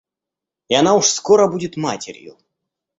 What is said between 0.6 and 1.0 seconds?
И она